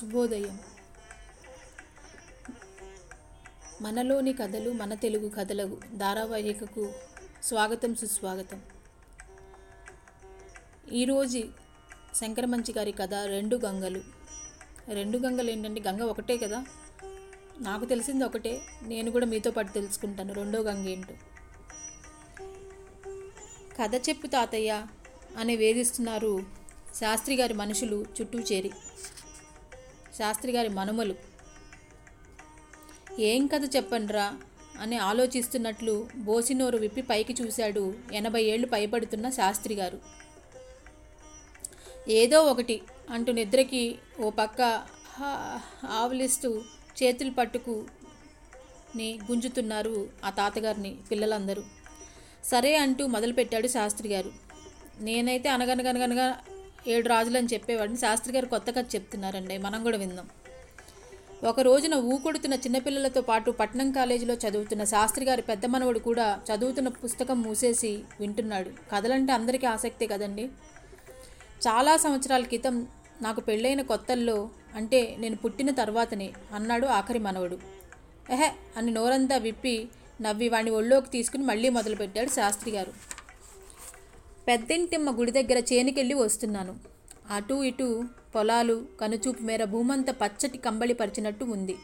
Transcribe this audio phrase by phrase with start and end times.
[0.00, 0.60] శుభోదయం.
[3.80, 6.92] మనలోని కథలు మన తెలుగు కథలకు ధారావాహికకు
[7.42, 8.62] స్వాగతం సుస్వాగతం.
[10.92, 11.38] ఈరోజు
[12.14, 14.02] శంకరమంచి గారి కథ రెండు గంగలు.
[14.88, 16.64] రెండు గంగలు ఏంటంటే గంగ ఒకటే కదా?
[17.60, 18.62] నాకు తెలిసింది ఒకటే.
[18.82, 20.34] నేను కూడా మీతో పాటు తెలుసుకుంటాను.
[20.34, 21.14] రెండో గంగ ఏంటో.
[23.82, 24.86] కథ చెప్పు తాతయ్య
[25.36, 26.42] అని వేధిస్తున్నారు
[26.94, 28.70] శాస్త్రి గారి మనుషులు చుట్టూ చేరి.
[30.18, 31.14] శాస్త్రి గారి మనుమలు.
[33.20, 34.38] ఏం కథ చెప్పండ్రా?
[34.80, 40.00] అని ఆలోచిస్తున్నట్లు బోసినోరు విప్పి పైకి చూశాడు ఎనభై ఏళ్ళు పైబడుతున్న శాస్త్రి గారు.
[42.08, 44.86] ఏదో ఒకటి అంటూ నిద్రకి ఓ పక్క
[45.88, 46.62] ఆవలిస్తూ
[47.02, 47.86] చేతులు పట్టుకు
[48.96, 51.62] ని గుంజుతున్నారు ఆ తాతగారిని పిల్లలందరూ.
[52.44, 54.32] సరే అంటూ మొదలుపెట్టాడు శాస్త్రి గారు.
[55.00, 56.40] నేనైతే అనగనగనగనగా
[56.86, 57.98] ఏడు రాజులు అని చెప్పేవాడిని.
[57.98, 59.58] శాస్త్రి గారు కొత్త కథ చెప్తున్నారండి.
[59.58, 60.28] మనం కూడా విందాం.
[61.44, 67.42] ఒక రోజున ఊకొడుతున్న చిన్నపిల్లలతో పాటు పట్నం కాలేజీలో చదువుతున్న శాస్త్రి గారి పెద్ద మనవడు కూడా చదువుతున్న పుస్తకం
[67.42, 68.70] మూసేసి వింటున్నాడు.
[68.94, 70.44] కథలంటే అందరికీ ఆసక్తే కదండి.
[71.68, 72.86] చాలా సంవత్సరాల క్రితం
[73.22, 77.58] నాకు పెళ్ళైన కొత్తల్లో అంటే నేను పుట్టిన తర్వాతనే అన్నాడు ఆఖరి మనవడు.
[78.30, 79.88] ఎహె అని నోరంతా విప్పి
[80.20, 83.17] నవ్వి వాణ్ణి ఒళ్ళోకి తీసుకుని మళ్ళీ మొదలుపెట్టాడు శాస్త్రి గారు.
[84.48, 86.74] పెద్దింటిమ్మ గుడి దగ్గర చేనుకెళ్ళి వస్తున్నాను.
[87.30, 88.04] అటు ఇటు
[88.34, 91.76] పొలాలు కనుచూపు మేర భూమంతా పచ్చటి కంబళి పరిచినట్టు ఉంది.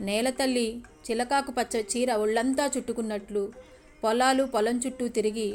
[0.00, 3.52] నేలతల్లి చిలకాకు పచ్చ చీర ఒళ్ళంతా చుట్టుకున్నట్లు
[4.04, 5.48] పొలాలు పొలం చుట్టూ తిరిగి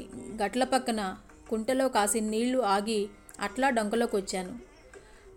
[0.43, 1.01] గట్ల పక్కన
[1.49, 4.53] కుంటలో కాసిన నీళ్ళు ఆగి అట్లా డొంకలోకి వచ్చాను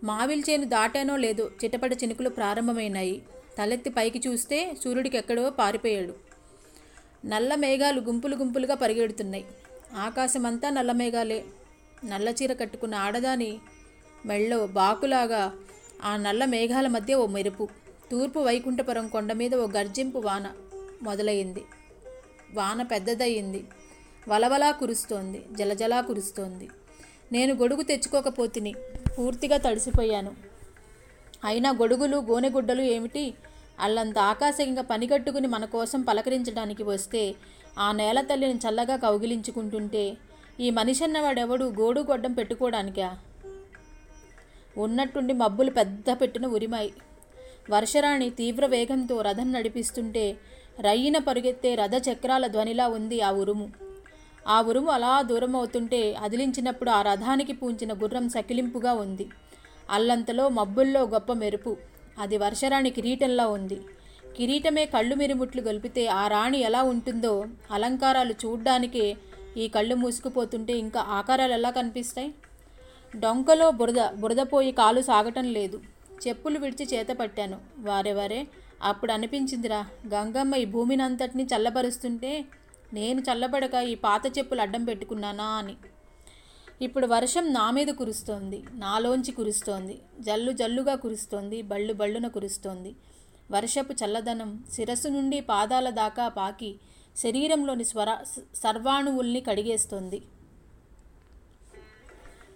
[0.03, 3.21] మావిల్ చేను దాటానో లేదో చిటపట చినుకులు ప్రారంభమైనాయి.
[3.57, 6.13] తలెత్తి పైకి చూస్తే సూర్యుడికి ఎక్కడో పారిపోయాడు.
[7.25, 9.45] నల్ల మేఘాలు గుంపులు గుంపులుగా పరిగెడుతున్నాయి.
[9.95, 11.45] ఆకాశమంతా నల్ల మేఘాలే
[12.05, 13.57] నల్ల చీర కట్టుకున్న ఆడదాని
[14.25, 15.53] మెళ్ళో బాకులాగా
[16.03, 17.69] ఆ నల్ల మేఘాల మధ్య ఓ మెరుపు
[18.11, 20.51] తూర్పు వైకుంఠపురం కొండ మీద ఓ గర్జింపు వాన
[21.03, 21.63] మొదలయ్యింది
[22.53, 23.63] వాన పెద్దదయ్యింది.
[24.29, 25.45] వలవలా కురుస్తోంది.
[25.51, 26.69] జలజలా కురుస్తోంది.
[27.31, 28.73] నేను గొడుగు తెచ్చుకోకపోతిని.
[29.19, 30.35] పూర్తిగా తడిసిపోయాను.
[31.45, 33.33] అయినా గొడుగులు గోనెగుడ్డలు ఏమిటి?
[33.79, 37.35] అల్లంత ఆకాశంగా పనిగట్టుకుని మన కోసం పలకరించడానికి వస్తే
[37.79, 40.17] ఆ నేల తల్లిని చల్లగా కౌగిలించుకుంటుంటే
[40.59, 43.17] ఈ మనిషి అన్నవాడెవడు గోడు గొడ్డం పెట్టుకోవడానికా
[44.77, 46.93] ఉన్నట్టుండి మబ్బులు పెద్ద పెట్టిన ఉరిమాయి.
[47.69, 50.37] వర్షరాణి తీవ్ర వేగంతో రథం నడిపిస్తుంటే
[50.79, 53.71] రయ్యిన పరుగెత్తే రథ చక్రాల ధ్వనిలా ఉంది ఆ ఉరుము.
[54.47, 59.27] ఆ ఉరుము అలా దూరం అవుతుంటే అదిలించినప్పుడు ఆ రథానికి పూంచిన గుర్రం సకిలింపుగా ఉంది.
[59.89, 61.77] అల్లంతలో మబ్బుల్లో గొప్ప మెరుపు.
[62.19, 63.81] అది వర్షరాణి కిరీటంలా ఉంది.
[64.37, 69.17] కిరీటమే కళ్ళు మిరుముట్లు గొలిపితే ఆ రాణి ఎలా ఉంటుందో అలంకారాలు చూడ్డానికే
[69.57, 72.33] ఈ కళ్ళు మూసుకుపోతుంటే ఇంకా ఆకారాలు ఎలా కనిపిస్తాయి?
[73.19, 75.81] డొంకలో బురద బురదపోయి కాలు సాగటం లేదు.
[76.27, 77.61] చెప్పులు విడిచి చేత పట్టాను.
[77.79, 78.47] వారే వారే
[78.83, 79.85] అప్పుడు అనిపించిందిరా.
[80.07, 82.45] గంగమ్మ ఈ భూమిని అంతటిని చల్లబరుస్తుంటే
[82.93, 85.75] నేను చల్లబడక ఈ పాత చెప్పులు అడ్డం పెట్టుకున్నానా అని.
[86.81, 88.63] ఇప్పుడు వర్షం నా మీద కురుస్తోంది.
[88.73, 89.99] నాలోంచి కురుస్తోంది.
[90.19, 91.61] జల్లు జల్లుగా కురుస్తోంది.
[91.61, 92.95] బళ్ళు బళ్ళున కురుస్తోంది.
[93.51, 96.75] వర్షపు చల్లదనం శిరస్సు నుండి పాదాల దాకా పాకి
[97.17, 98.17] శరీరంలోని స్వర
[98.55, 100.21] సర్వాణువుల్ని కడిగేస్తుంది.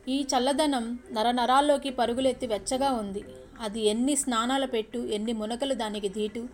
[0.07, 3.23] ఈ చల్లదనం నరనరాల్లోకి పరుగులెత్తి వెచ్చగా ఉంది.
[3.61, 6.47] అది ఎన్ని స్నానాల పెట్టు ఎన్ని మునకలు దానికి దీటు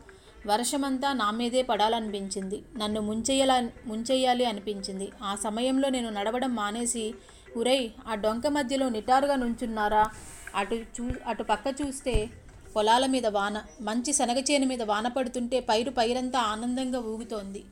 [0.47, 2.63] వర్షమంతా నా మీదే పడాలనిపించింది.
[2.77, 5.11] నన్ను ముంచేయాల ముంచెయ్యాలి అనిపించింది.
[5.23, 7.13] ఆ సమయంలో నేను నడవడం మానేసి
[7.57, 10.09] ఉరై ఆ డొంక మధ్యలో నిటారుగా నుంచున్నారా?
[10.55, 12.29] అటు చూ అటు పక్క చూస్తే
[12.75, 17.63] పొలాల మీద వాన మంచి శనగ చేను మీద వాన పడుతుంటే పైరు పైరంతా ఆనందంగా ఊగుతోంది.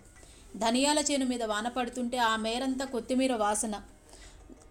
[0.58, 3.82] ధనియాల చేను మీద వాన పడుతుంటే ఆ మేరంతా కొత్తిమీర వాసన.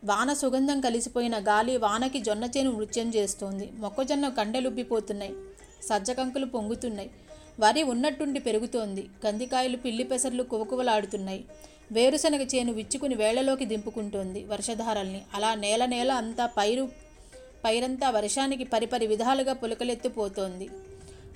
[0.05, 3.71] వాన సుగంధం కలిసిపోయిన గాలి వానకి జొన్న చేను నృత్యం చేస్తోంది.
[3.75, 5.35] మొక్కజొన్న కండెలుబ్బిపోతున్నాయి.
[5.83, 7.11] సజ్జకంకులు పొంగుతున్నాయి.
[7.61, 9.09] వరి ఉన్నట్టుండి పెరుగుతోంది.
[9.25, 11.45] కందికాయలు పిల్లి పెసర్లు కువకువలాడుతున్నాయి.
[11.93, 15.23] వేరుశనగ చేను విచ్చుకుని వేళ్ళలోకి దింపుకుంటోంది వర్షధారల్ని.
[15.35, 17.10] అలా నేల నేల అంతా పైరు
[17.65, 20.69] పైరంతా వర్షానికి పరిపరి విధాలుగా పులకలెత్తిపోతోంది.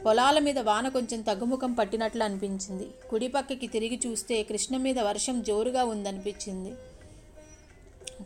[0.07, 2.87] పొలాల మీద వాన కొంచెం తగ్గుముఖం పట్టినట్లు అనిపించింది.
[3.11, 6.75] కుడిపక్కకి తిరిగి చూస్తే కృష్ణ మీద వర్షం జోరుగా ఉందనిపించింది.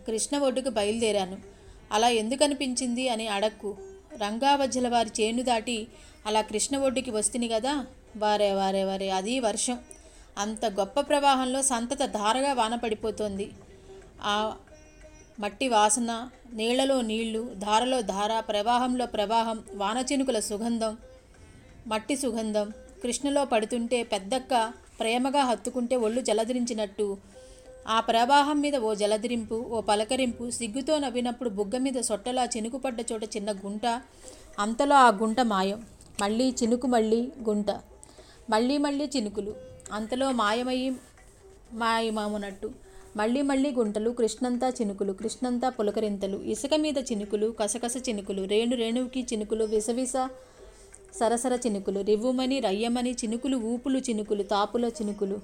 [0.06, 1.38] కృష్ణ ఒడ్డుకు బయలుదేరాను.
[1.92, 3.76] అలా ఎందుకు అనిపించింది అని అడక్కు.
[4.16, 5.88] రంగావజ్జల వారి చేను దాటి
[6.26, 7.86] అలా కృష్ణ ఒడ్డుకి వస్తుంది కదా
[8.16, 9.78] వారే వారే వారే అది వర్షం.
[10.38, 13.50] అంత గొప్ప ప్రవాహంలో సంతత ధారగా వాన పడిపోతోంది.
[14.22, 14.56] ఆ
[15.38, 20.96] మట్టి వాసన నీళ్ళలో నీళ్ళు ధారలో ధార ప్రవాహంలో ప్రవాహం వాన చినుకుల సుగంధం
[21.86, 22.72] మట్టి సుగంధం.
[23.02, 27.16] కృష్ణలో పడుతుంటే పెద్దక్క ప్రేమగా హత్తుకుంటే ఒళ్ళు జలధరించినట్టు.
[27.88, 33.24] ఆ ప్రవాహం మీద ఓ జలదిరింపు ఓ పలకరింపు సిగ్గుతో నవ్వినప్పుడు బుగ్గ మీద సొట్టలా చినుకు పడ్డ చోట
[33.24, 33.86] చిన్న గుంట.
[34.58, 35.86] అంతలో ఆ గుంట మాయం.
[36.20, 37.70] మళ్ళీ చినుకు మళ్ళీ గుంట.
[38.50, 39.54] మళ్ళీ మళ్ళీ చినుకులు.
[39.92, 40.96] అంతలో మాయమయ్యి
[41.72, 42.87] మాయమామునట్టు.
[43.18, 49.64] మళ్ళీ మళ్ళీ గుంటలు కృష్ణంతా చినుకులు కృష్ణంతా పులకరింతలు ఇసుక మీద చినుకులు కసకస చినుకులు రేణు రేణువుకి చినుకులు
[49.64, 50.16] విసవిస
[51.18, 55.36] సరసర చినుకులు రివ్వుమని రయ్యమని చినుకులు ఊపులు చినుకులు తాపుల చినుకులు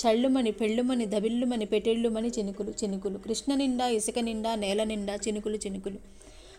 [0.00, 5.98] చళ్ళుమని పెళ్ళుమని దబిల్లుమని పెటెళ్ళుమని చినుకులు చినుకులు కృష్ణ నిండా ఇసుక నిండా నేల నిండా చినుకులు చినుకులు.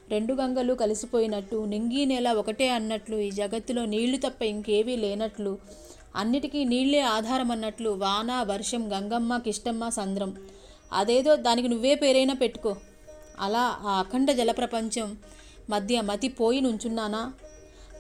[0.09, 5.51] రెండు గంగలు కలిసిపోయినట్టు నింగి నేల ఒకటే అన్నట్లు ఈ జగత్తులో నీళ్ళు తప్ప ఇంకేవీ లేనట్లు
[6.17, 10.35] అన్నిటికీ నీళ్ళే ఆధారం అన్నట్లు వాన వర్షం గంగమ్మ కిష్టమ్మ సంద్రం.
[10.93, 12.75] అదేదో దానికి నువ్వే పేరైనా పెట్టుకో.
[13.39, 15.17] అలా ఆ అఖండ జలప్రపంచం
[15.69, 17.33] మధ్య మతి పోయి నుంచున్నానా?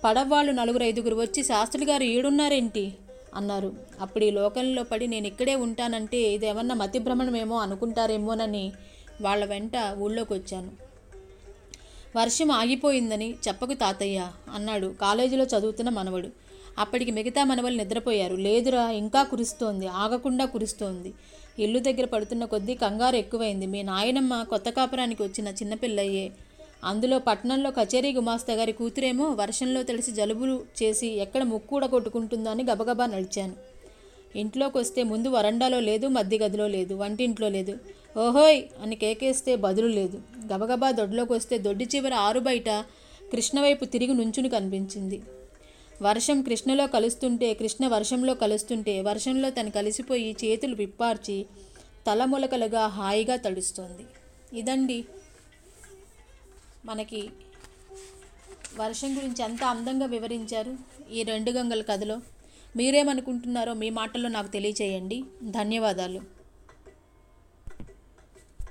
[0.03, 2.93] పడవ్వాళ్ళు నలుగురు ఐదుగురు వచ్చి శాస్త్రులు గారు ఈడున్నారేంటి?
[3.35, 3.73] అన్నారు.
[4.01, 8.71] అప్పుడు ఈ లోకంలో పడి నేను ఇక్కడే ఉంటానంటే ఇదేమన్నా మతి భ్రమణమేమో అనుకుంటారేమోనని
[9.21, 10.71] వాళ్ళ వెంట ఊళ్ళోకి వచ్చాను
[12.15, 16.46] వర్షం ఆగిపోయిందని చెప్పకు తాతయ్య అన్నాడు కాలేజీలో చదువుతున్న మనవడు.
[16.77, 18.35] అప్పటికి మిగతా మనవలు నిద్రపోయారు.
[18.37, 19.87] లేదురా ఇంకా కురుస్తోంది.
[19.87, 21.13] ఆగకుండా కురుస్తోంది.
[21.59, 23.65] ఇల్లు దగ్గర పడుతున్న కొద్దీ కంగారు ఎక్కువైంది.
[23.65, 26.25] మీ నాయనమ్మ కొత్త కాపురానికి వచ్చిన చిన్నపిల్లయ్యే
[26.83, 33.05] అందులో పట్టణంలో కచేరీ గుమాస్తా గారి కూతురేమో వర్షంలో తడిసి జలుబులు చేసి ఎక్కడ ముక్కూడ కొట్టుకుంటుందో అని గబగబా
[33.05, 33.55] నడిచాను.
[34.35, 37.73] ఇంట్లోకి వస్తే ముందు వరండాలో లేదు మధ్య గదిలో లేదు వంటింట్లో లేదు.
[38.17, 38.63] ఓహోయ్!
[38.83, 40.17] అని కేకేస్తే బదులు లేదు.
[40.53, 42.69] గబగబా దొడ్లోకి వస్తే దొడ్డి చివర ఆరు బయట
[43.31, 45.17] కృష్ణ వైపు తిరిగి నుంచుని కనిపించింది.
[46.01, 51.45] వర్షం కృష్ణలో కలుస్తుంటే కృష్ణ వర్షంలో కలుస్తుంటే వర్షంలో తను కలిసిపోయి చేతులు విప్పార్చి
[52.07, 54.05] తలములకలుగా హాయిగా తడుస్తుంది.
[54.59, 55.05] ఇదండి
[56.85, 57.29] మనకి
[58.77, 60.77] వర్షం గురించి ఎంత అందంగా వివరించారు
[61.11, 62.17] ఈ రెండు గంగల కథలో.
[62.75, 65.23] మీరేమనుకుంటున్నారో మీ మాటల్లో నాకు తెలియచేయండి.
[65.43, 66.36] ధన్యవాదాలు.